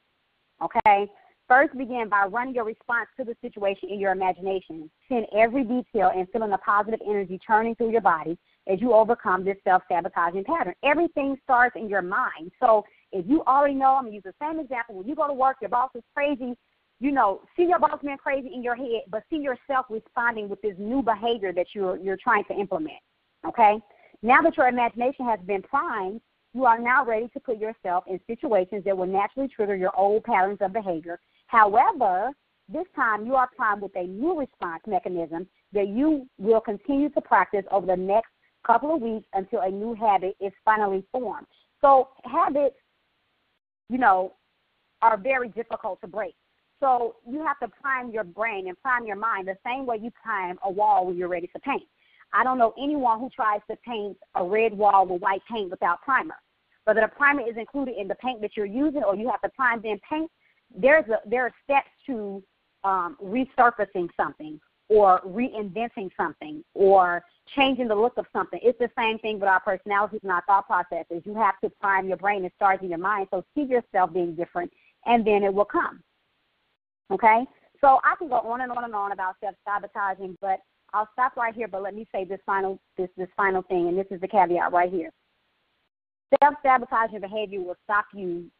[0.63, 1.11] Okay?
[1.49, 4.91] First, begin by running your response to the situation in your imagination.
[5.09, 9.45] Send every detail and feeling the positive energy churning through your body as you overcome
[9.45, 10.75] this self sabotaging pattern.
[10.83, 12.51] Everything starts in your mind.
[12.59, 14.97] So, if you already know, I'm going to use the same example.
[14.97, 16.57] When you go to work, your boss is crazy,
[16.99, 20.61] you know, see your boss being crazy in your head, but see yourself responding with
[20.63, 22.99] this new behavior that you're you're trying to implement.
[23.47, 23.79] Okay?
[24.23, 26.21] Now that your imagination has been primed,
[26.55, 30.25] you are now ready to put yourself in situations that will naturally trigger your old
[30.25, 31.21] patterns of behavior.
[31.47, 32.31] However,
[32.69, 37.21] this time you are primed with a new response mechanism that you will continue to
[37.21, 38.31] practice over the next
[38.67, 41.47] couple of weeks until a new habit is finally formed.
[41.81, 42.75] So habits,
[43.89, 44.33] you know,
[45.03, 46.35] are very difficult to break.
[46.81, 50.11] So you have to prime your brain and prime your mind the same way you
[50.23, 51.85] prime a wall when you're ready to paint.
[52.33, 56.03] I don't know anyone who tries to paint a red wall with white paint without
[56.03, 56.35] primer.
[56.85, 59.49] Whether the primer is included in the paint that you're using or you have to
[59.51, 60.31] prime then paint,
[60.77, 62.43] there's a, there are steps to
[62.85, 68.61] um, resurfacing something or reinventing something or changing the look of something.
[68.63, 71.23] It's the same thing with our personalities and our thought processes.
[71.25, 73.29] You have to prime your brain and start in your mind.
[73.31, 74.73] So see yourself being different,
[75.07, 76.03] and then it will come.
[77.11, 77.47] Okay?
[77.81, 80.61] So I can go on and on and on about self sabotaging, but
[80.93, 81.69] I'll stop right here.
[81.69, 84.73] But let me say this final this this final thing, and this is the caveat
[84.73, 85.11] right here.
[86.43, 88.51] Self sabotaging behavior will stop you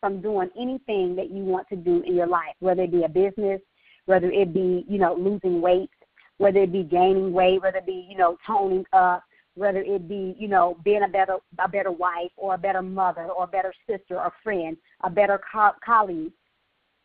[0.00, 3.08] from doing anything that you want to do in your life, whether it be a
[3.08, 3.60] business,
[4.06, 5.90] whether it be you know losing weight,
[6.38, 9.22] whether it be gaining weight, whether it be, you know, toning up,
[9.54, 13.22] whether it be, you know, being a better a better wife or a better mother
[13.24, 16.32] or a better sister or friend, a better co- colleague.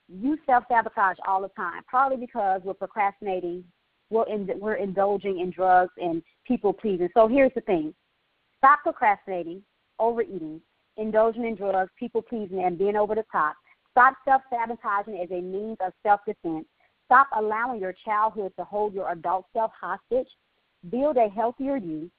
[0.10, 3.64] You self sabotage all the time, probably because we're procrastinating,
[4.10, 7.08] we're in, we're indulging in drugs and people pleasing.
[7.14, 7.94] So here's the thing:
[8.58, 9.64] stop procrastinating,
[9.98, 10.60] overeating,
[10.98, 13.56] indulging in drugs, people pleasing, and being over the top.
[13.92, 16.66] Stop self sabotaging as a means of self defense.
[17.06, 20.30] Stop allowing your childhood to hold your adult self hostage.
[20.90, 22.10] Build a healthier you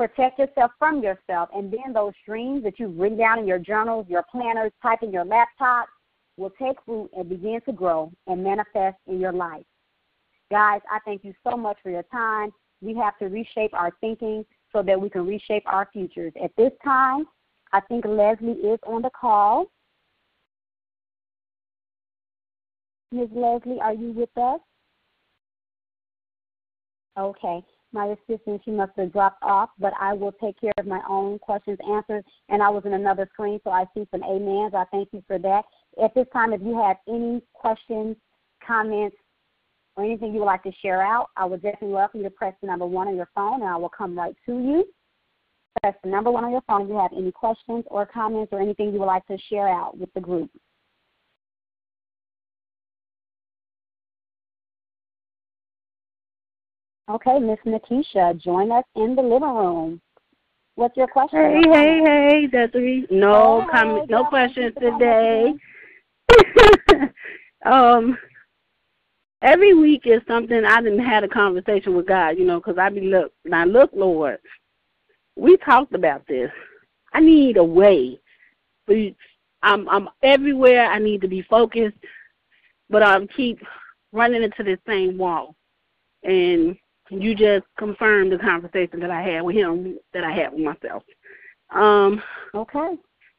[0.00, 4.06] protect yourself from yourself, and then those dreams that you've written down in your journals,
[4.08, 5.88] your planners, type in your laptop,
[6.38, 9.62] will take root and begin to grow and manifest in your life.
[10.50, 12.50] Guys, I thank you so much for your time.
[12.80, 16.32] We have to reshape our thinking so that we can reshape our futures.
[16.42, 17.26] At this time,
[17.72, 19.66] I think Leslie is on the call.
[23.12, 23.28] Ms.
[23.34, 24.60] Leslie, are you with us?
[27.18, 31.00] Okay my assistant, she must have dropped off, but I will take care of my
[31.08, 32.24] own questions answered.
[32.48, 34.74] And I was in another screen, so I see some amens.
[34.74, 35.62] I thank you for that.
[36.02, 38.16] At this time, if you have any questions,
[38.64, 39.16] comments,
[39.96, 42.54] or anything you would like to share out, I would definitely for you to press
[42.60, 44.84] the number one on your phone, and I will come right to you.
[45.82, 48.60] Press the number one on your phone if you have any questions or comments or
[48.60, 50.50] anything you would like to share out with the group.
[57.08, 60.00] Okay, Miss Nakisha, join us in the living room.
[60.76, 61.38] What's your question?
[61.38, 63.06] Hey, hey, hey, Desiree.
[63.10, 65.54] No hey, com- no questions today.
[67.66, 68.16] um,
[69.42, 72.88] every week is something I didn't had a conversation with God, you know, because I
[72.90, 74.38] be look now look, Lord,
[75.40, 76.50] we talked about this.
[77.14, 78.20] I need a way.
[78.86, 79.14] For you,
[79.62, 80.86] I'm I'm everywhere.
[80.86, 81.96] I need to be focused,
[82.90, 83.58] but I keep
[84.12, 85.54] running into this same wall,
[86.22, 86.76] and
[87.08, 91.02] you just confirmed the conversation that I had with him that I had with myself.
[91.70, 92.22] Um,
[92.54, 92.96] okay.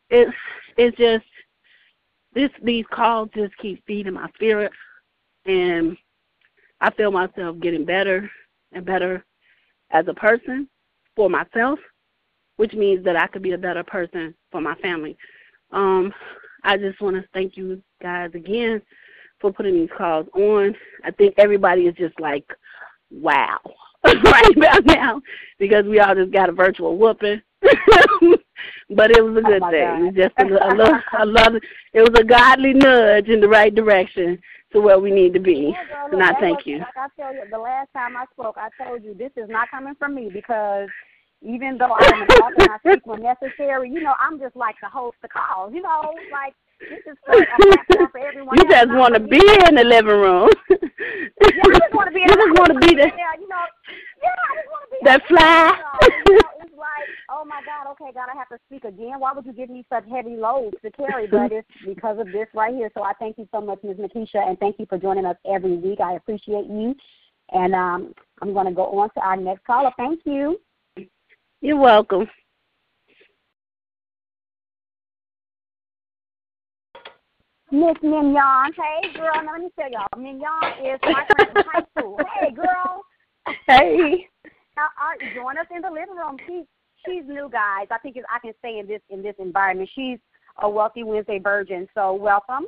[0.09, 0.35] It's
[0.77, 1.25] it's just
[2.33, 4.71] this these calls just keep feeding my spirit,
[5.45, 5.95] and
[6.81, 8.29] I feel myself getting better
[8.71, 9.23] and better
[9.91, 10.67] as a person
[11.21, 11.77] for myself,
[12.55, 15.15] which means that I could be a better person for my family.
[15.71, 16.11] Um,
[16.63, 18.81] I just want to thank you guys again
[19.39, 20.75] for putting these calls on.
[21.03, 22.45] I think everybody is just like
[23.11, 23.59] wow
[24.03, 25.21] right about now
[25.59, 27.39] because we all just got a virtual whooping.
[28.89, 29.85] but it was a oh good oh thing.
[29.85, 29.99] God.
[29.99, 31.53] It was just a, a, little, a love.
[31.93, 34.39] It was a godly nudge in the right direction
[34.71, 35.71] to where we need to be.
[35.71, 36.79] Yeah, girl, and I thank was, you.
[36.79, 39.69] Like I tell you, the last time I spoke, I told you this is not
[39.69, 40.89] coming from me because
[41.41, 44.75] even though I'm an author and I speak when necessary, you know, I'm just like
[44.81, 45.73] the host the calls.
[45.73, 48.57] You know, like this is for, for everyone.
[48.57, 50.49] You just want to be in the living room.
[50.69, 52.21] yeah, I just want to be.
[52.21, 53.09] You just want to be the.
[53.09, 53.65] Yeah, you know.
[54.21, 54.97] Yeah, I just want to be.
[55.03, 55.77] That fly.
[56.27, 59.19] You know, it's like, oh my God, okay, God, I have to speak again.
[59.19, 61.27] Why would you give me such heavy loads to carry?
[61.27, 62.91] But it's because of this right here.
[62.95, 63.97] So I thank you so much, Ms.
[63.97, 65.99] Nakisha, and thank you for joining us every week.
[65.99, 66.95] I appreciate you.
[67.51, 69.91] And um, I'm going to go on to our next caller.
[69.97, 70.59] Thank you.
[71.61, 72.27] You're welcome.
[77.71, 78.71] Miss Mignon.
[78.75, 79.31] Hey, girl.
[79.45, 80.07] Now, let me tell y'all.
[80.17, 82.19] Mignon is my friend from high school.
[82.39, 83.03] Hey, girl.
[83.67, 84.27] Hey.
[84.75, 86.37] Now, right, join us in the living room.
[86.47, 86.65] She's
[87.05, 87.87] she's new, guys.
[87.91, 90.17] I think I can say in this in this environment, she's
[90.61, 91.87] a wealthy Wednesday virgin.
[91.93, 92.65] So, welcome.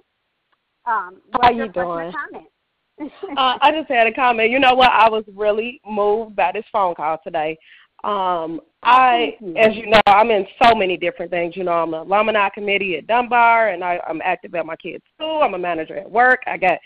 [0.86, 2.13] Um, How are you doing?
[3.38, 4.51] uh, I just had a comment.
[4.51, 4.91] You know what?
[4.91, 7.58] I was really moved by this phone call today.
[8.03, 11.56] Um, I, as you know, I'm in so many different things.
[11.56, 15.04] You know, I'm an alumni committee at Dunbar, and I, I'm active at my kids'
[15.15, 15.41] school.
[15.41, 16.41] I'm a manager at work.
[16.48, 16.80] I got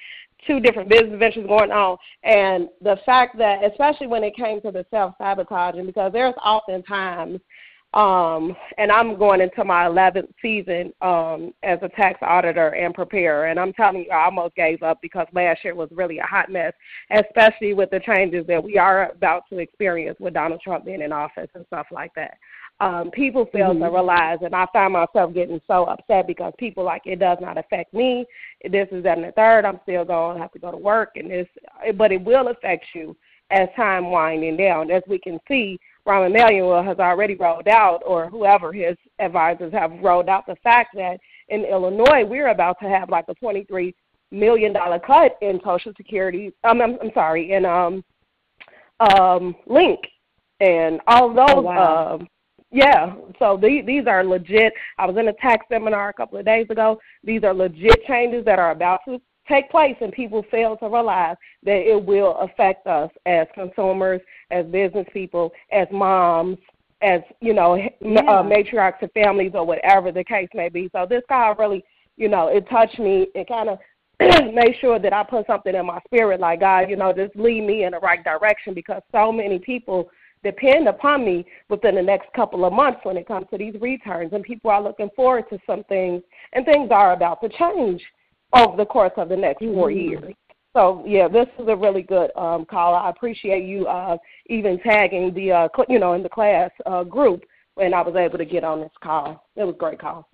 [0.45, 4.71] two different business ventures going on, and the fact that, especially when it came to
[4.71, 7.39] the self sabotaging, because there's oftentimes
[7.97, 13.47] um, and I'm going into my 11th season um, as a tax auditor and preparer.
[13.47, 16.51] And I'm telling you, I almost gave up because last year was really a hot
[16.51, 16.73] mess,
[17.09, 21.11] especially with the changes that we are about to experience with Donald Trump being in
[21.11, 22.37] office and stuff like that.
[22.79, 23.81] Um, people fail mm-hmm.
[23.81, 27.57] to realize, and I find myself getting so upset because people like it does not
[27.57, 28.27] affect me.
[28.63, 29.65] This is that and the third.
[29.65, 31.47] I'm still going to have to go to work, and this,
[31.95, 33.17] but it will affect you
[33.49, 34.91] as time winding down.
[34.91, 39.91] As we can see, Rahm Emanuel has already rolled out, or whoever his advisors have
[40.01, 43.93] rolled out, the fact that in Illinois we're about to have like a twenty-three
[44.31, 46.53] million dollar cut in Social Security.
[46.63, 48.03] Um, I'm, I'm sorry, in um,
[48.99, 49.99] um, Link,
[50.59, 51.45] and all those.
[51.49, 52.19] Oh, wow.
[52.21, 52.25] uh,
[52.71, 54.73] yeah, so these these are legit.
[54.97, 56.99] I was in a tax seminar a couple of days ago.
[57.23, 61.35] These are legit changes that are about to take place and people fail to realize
[61.63, 66.57] that it will affect us as consumers, as business people, as moms,
[67.01, 68.21] as you know, uh, yeah.
[68.21, 70.89] uh, matriarchs of families or whatever the case may be.
[70.91, 71.83] So this guy really,
[72.15, 73.27] you know, it touched me.
[73.35, 73.79] It kind of
[74.19, 77.61] made sure that I put something in my spirit, like God, you know, just lead
[77.61, 80.09] me in the right direction because so many people
[80.43, 84.33] depend upon me within the next couple of months when it comes to these returns,
[84.33, 88.01] and people are looking forward to some things, and things are about to change
[88.53, 89.73] over the course of the next mm-hmm.
[89.73, 90.33] four years.
[90.75, 92.93] So yeah, this is a really good um, call.
[92.93, 97.03] I appreciate you uh, even tagging the uh, cl- you know in the class uh,
[97.03, 97.43] group
[97.75, 99.47] when I was able to get on this call.
[99.55, 100.29] It was a great call.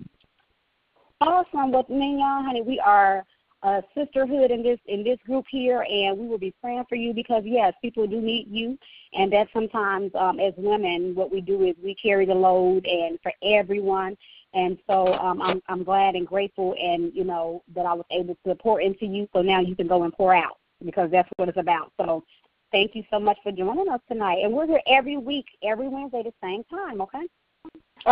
[1.22, 1.72] Awesome.
[1.72, 3.24] Well, Mignon, honey, we are
[3.64, 7.14] a sisterhood in this in this group here, and we will be praying for you
[7.14, 8.78] because yes, people do need you,
[9.14, 13.18] and that sometimes um, as women, what we do is we carry the load, and
[13.24, 14.18] for everyone.
[14.54, 18.38] And so um, I'm I'm glad and grateful, and you know that I was able
[18.46, 19.28] to pour into you.
[19.34, 21.92] So now you can go and pour out because that's what it's about.
[22.00, 22.24] So
[22.72, 26.24] thank you so much for joining us tonight, and we're here every week, every Wednesday,
[26.24, 27.02] the same time.
[27.02, 27.28] Okay.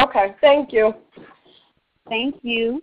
[0.01, 0.35] Okay.
[0.41, 0.95] Thank you.
[2.09, 2.81] Thank you.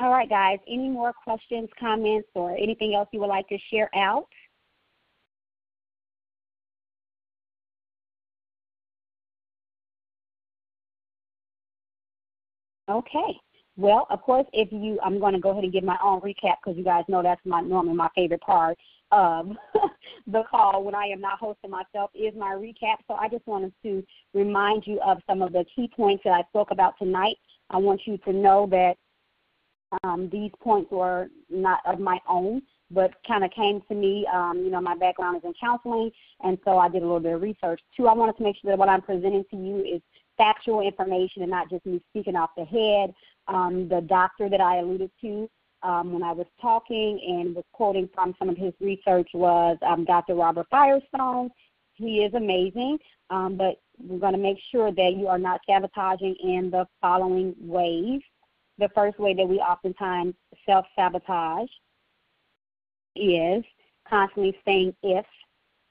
[0.00, 0.58] All right, guys.
[0.66, 4.26] Any more questions, comments, or anything else you would like to share out?
[12.88, 13.38] Okay.
[13.76, 16.56] Well, of course, if you, I'm going to go ahead and give my own recap
[16.62, 18.78] because you guys know that's my normally my favorite part
[19.10, 19.50] of
[20.26, 22.96] the call when I am not hosting myself is my recap.
[23.08, 26.42] So I just wanted to remind you of some of the key points that I
[26.50, 27.36] spoke about tonight.
[27.70, 28.96] I want you to know that
[30.02, 34.26] um, these points were not of my own, but kind of came to me.
[34.32, 36.10] Um, you know, my background is in counseling,
[36.42, 38.06] and so I did a little bit of research too.
[38.06, 40.02] I wanted to make sure that what I'm presenting to you is
[40.36, 43.14] factual information and not just me speaking off the head.
[43.46, 45.48] Um, the doctor that I alluded to
[45.82, 50.04] um, when I was talking and was quoting from some of his research was um,
[50.04, 50.34] Dr.
[50.34, 51.50] Robert Firestone.
[51.92, 52.98] He is amazing,
[53.30, 57.54] um, but we're going to make sure that you are not sabotaging in the following
[57.60, 58.22] ways.
[58.78, 60.34] The first way that we oftentimes
[60.66, 61.68] self sabotage
[63.14, 63.62] is
[64.08, 65.24] constantly saying if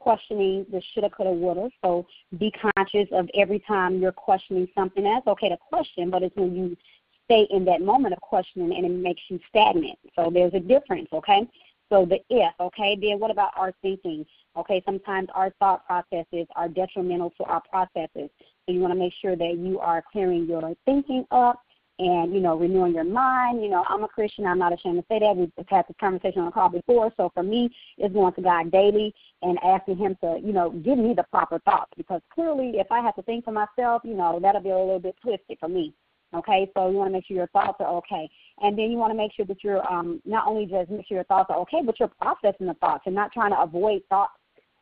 [0.03, 1.69] questioning the shoulda, coulda, woulda.
[1.81, 2.05] So
[2.37, 5.01] be conscious of every time you're questioning something.
[5.01, 6.77] That's okay to question, but it's when you
[7.23, 9.97] stay in that moment of questioning and it makes you stagnant.
[10.13, 11.47] So there's a difference, okay?
[11.87, 14.25] So the if, okay, then what about our thinking?
[14.57, 18.29] Okay, sometimes our thought processes are detrimental to our processes.
[18.65, 21.61] So you want to make sure that you are clearing your thinking up
[21.99, 23.61] and you know renewing your mind.
[23.61, 24.45] You know, I'm a Christian.
[24.45, 25.35] I'm not ashamed to say that.
[25.35, 27.11] We've had this conversation on the call before.
[27.17, 30.97] So for me, it's going to God daily and asking Him to you know give
[30.97, 34.39] me the proper thoughts because clearly, if I have to think for myself, you know,
[34.41, 35.93] that'll be a little bit twisted for me.
[36.35, 38.27] Okay, so you want to make sure your thoughts are okay,
[38.63, 41.17] and then you want to make sure that you're um, not only just make sure
[41.17, 44.33] your thoughts are okay, but you're processing the thoughts and not trying to avoid thoughts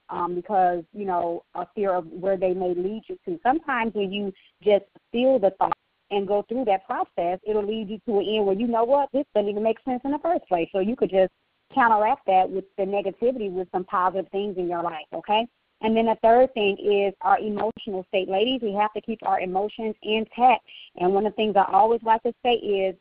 [0.09, 3.37] um, because you know a fear of where they may lead you to.
[3.43, 4.31] Sometimes when you
[4.63, 5.75] just feel the thought
[6.11, 9.09] and go through that process, it'll lead you to an end where you know what,
[9.13, 10.69] this doesn't even make sense in the first place.
[10.71, 11.31] So you could just
[11.73, 15.47] counteract that with the negativity with some positive things in your life, okay?
[15.81, 18.29] And then the third thing is our emotional state.
[18.29, 20.63] Ladies, we have to keep our emotions intact.
[20.97, 22.95] And one of the things I always like to say is,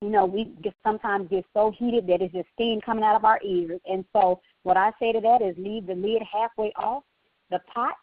[0.00, 3.24] you know, we just sometimes get so heated that it's just steam coming out of
[3.24, 3.80] our ears.
[3.86, 7.04] And so what I say to that is leave the lid halfway off
[7.50, 7.94] the pot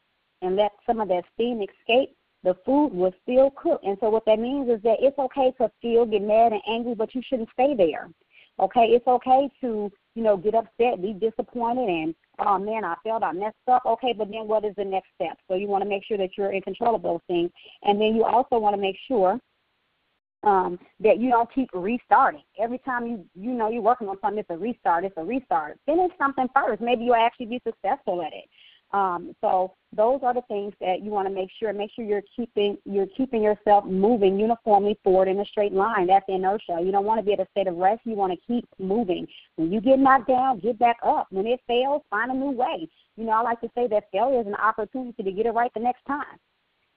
[0.41, 3.85] and let some of that steam escape the food was still cooked.
[3.85, 6.95] And so what that means is that it's okay to feel, get mad and angry,
[6.95, 8.09] but you shouldn't stay there.
[8.59, 13.23] Okay, it's okay to, you know, get upset, be disappointed and oh man, I failed,
[13.23, 13.83] I messed up.
[13.85, 15.37] Okay, but then what is the next step?
[15.47, 17.51] So you want to make sure that you're in control of those things.
[17.83, 19.39] And then you also want to make sure
[20.43, 22.43] um, that you don't keep restarting.
[22.59, 25.79] Every time you you know you're working on something, it's a restart, it's a restart.
[25.85, 26.81] Finish something first.
[26.81, 28.45] Maybe you'll actually be successful at it.
[28.93, 31.71] Um, so those are the things that you want to make sure.
[31.71, 36.07] Make sure you're keeping you're keeping yourself moving uniformly forward in a straight line.
[36.07, 36.79] That's inertia.
[36.83, 38.01] You don't want to be at a state of rest.
[38.03, 39.27] You want to keep moving.
[39.55, 41.27] When you get knocked down, get back up.
[41.29, 42.89] When it fails, find a new way.
[43.15, 45.71] You know, I like to say that failure is an opportunity to get it right
[45.73, 46.37] the next time,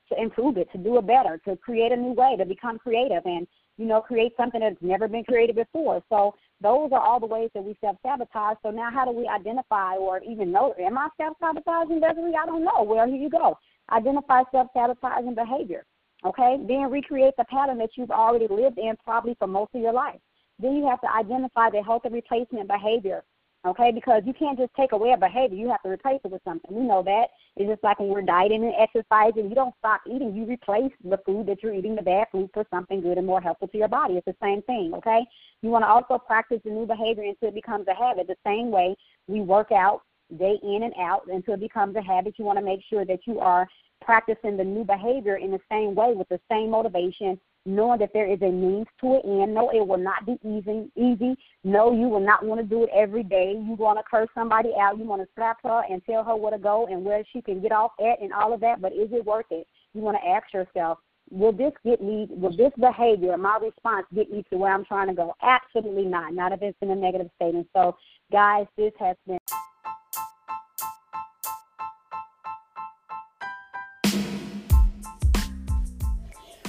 [0.09, 3.23] to improve it, to do it better, to create a new way, to become creative,
[3.25, 3.47] and
[3.77, 6.03] you know, create something that's never been created before.
[6.09, 6.35] So
[6.65, 8.57] those are all the ways that we self sabotage.
[8.63, 10.75] So now, how do we identify or even know?
[10.81, 12.35] Am I self sabotaging, Desiree?
[12.35, 12.83] I don't know.
[12.83, 13.59] Well, here you go.
[13.93, 15.85] Identify self sabotaging behavior.
[16.25, 19.93] Okay, then recreate the pattern that you've already lived in probably for most of your
[19.93, 20.19] life.
[20.59, 23.25] Then you have to identify the healthy replacement behavior.
[23.65, 23.93] Okay?
[23.93, 25.57] Because you can't just take away a behavior.
[25.57, 26.75] You have to replace it with something.
[26.75, 27.29] We know that.
[27.57, 29.49] It's just like when we're dieting and exercising.
[29.49, 30.35] You don't stop eating.
[30.35, 33.41] You replace the food that you're eating, the bad food, for something good and more
[33.41, 34.15] helpful to your body.
[34.15, 35.25] It's the same thing, okay?
[35.63, 38.27] You want to also practice the new behavior until it becomes a habit.
[38.27, 38.97] The same way
[39.29, 40.03] we work out
[40.39, 42.35] day in and out until it becomes a habit.
[42.39, 43.69] You want to make sure that you are
[44.01, 48.31] practicing the new behavior in the same way with the same motivation, knowing that there
[48.31, 49.55] is a means to an end.
[49.55, 50.91] No, it will not be easy.
[50.97, 51.37] Easy.
[51.63, 53.53] No, you will not want to do it every day.
[53.53, 54.99] You want to curse somebody out.
[54.99, 57.61] You want to slap her and tell her where to go and where she can
[57.61, 58.81] get off at and all of that.
[58.81, 59.67] But is it worth it?
[59.95, 60.99] You want to ask yourself,
[61.31, 62.27] will this get me?
[62.31, 65.35] Will this behavior, my response, get me to where I'm trying to go?
[65.43, 66.35] Absolutely not.
[66.35, 67.55] Not if it's in a negative state.
[67.55, 67.97] And so,
[68.31, 69.39] guys, this has been.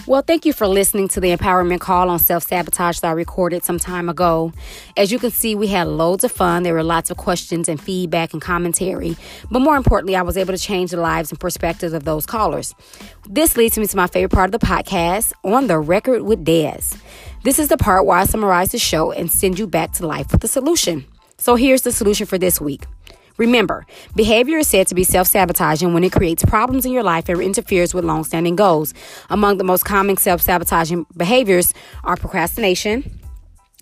[0.08, 3.64] Well, thank you for listening to the empowerment call on self sabotage that I recorded
[3.64, 4.54] some time ago.
[4.96, 6.62] As you can see, we had loads of fun.
[6.62, 9.18] There were lots of questions and feedback and commentary.
[9.50, 12.76] But more importantly, I was able to change the lives and perspectives of those callers.
[13.28, 16.84] This leads me to my favorite part of the podcast on the record with Des.
[17.44, 20.32] This is the part where I summarize the show and send you back to life
[20.32, 21.06] with a solution.
[21.40, 22.84] So here's the solution for this week.
[23.38, 27.28] Remember, behavior is said to be self sabotaging when it creates problems in your life
[27.28, 28.94] and interferes with long standing goals.
[29.30, 31.74] Among the most common self sabotaging behaviors
[32.04, 33.20] are procrastination,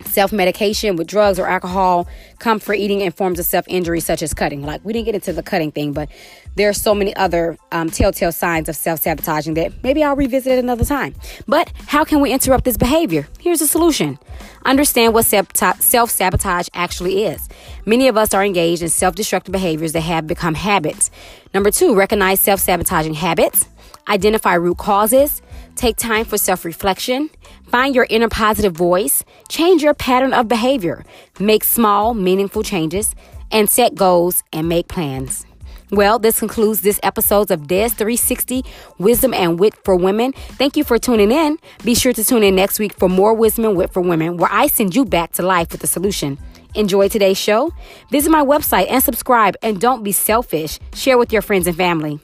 [0.05, 2.07] self medication with drugs or alcohol,
[2.39, 4.63] comfort eating, and forms of self injury such as cutting.
[4.63, 6.09] Like, we didn't get into the cutting thing, but
[6.55, 10.53] there are so many other um, telltale signs of self sabotaging that maybe I'll revisit
[10.53, 11.15] it another time.
[11.47, 13.27] But how can we interrupt this behavior?
[13.39, 14.19] Here's a solution
[14.65, 17.49] understand what self sabotage actually is.
[17.85, 21.11] Many of us are engaged in self destructive behaviors that have become habits.
[21.53, 23.67] Number two, recognize self sabotaging habits,
[24.07, 25.41] identify root causes,
[25.75, 27.29] take time for self reflection,
[27.73, 31.03] Find your inner positive voice, change your pattern of behavior,
[31.39, 33.15] make small, meaningful changes,
[33.51, 35.47] and set goals and make plans.
[35.93, 38.65] Well, this concludes this episode of Des 360
[38.97, 40.33] Wisdom and Wit for Women.
[40.57, 41.59] Thank you for tuning in.
[41.83, 44.51] Be sure to tune in next week for more Wisdom and Wit for Women, where
[44.51, 46.39] I send you back to life with a solution.
[46.73, 47.71] Enjoy today's show?
[48.09, 50.79] Visit my website and subscribe, and don't be selfish.
[50.95, 52.19] Share with your friends and family.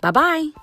[0.00, 0.61] Bye bye.